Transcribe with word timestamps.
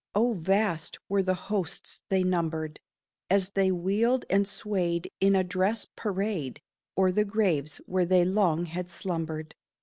Oh! 0.15 0.33
vast 0.33 0.97
were 1.09 1.21
the 1.21 1.35
hosts 1.35 2.01
they 2.09 2.23
numbered, 2.23 2.79
As 3.29 3.51
they 3.51 3.71
wheeled 3.71 4.25
and 4.31 4.47
swayed 4.47 5.11
in 5.19 5.35
a 5.35 5.43
dress 5.43 5.85
parade 5.95 6.59
O'er 6.97 7.11
the 7.11 7.23
graves 7.23 7.77
where 7.85 8.05
they 8.07 8.25
long 8.25 8.65
had 8.65 8.89
slumbered. 8.89 9.53